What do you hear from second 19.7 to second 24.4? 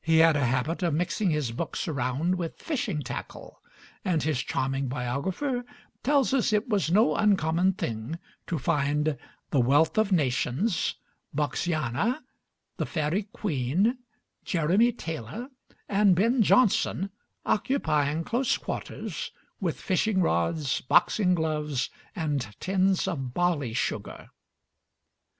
fishing rods, boxing gloves, and tins of barley sugar.